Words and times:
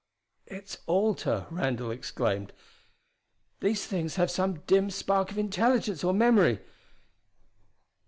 "Its 0.47 0.79
altar!" 0.87 1.45
Randall 1.51 1.91
exclaimed. 1.91 2.53
"These 3.59 3.85
things 3.85 4.15
have 4.15 4.31
some 4.31 4.61
dim 4.65 4.89
spark 4.89 5.29
of 5.29 5.37
intelligence 5.37 6.03
or 6.03 6.11
memory! 6.11 6.59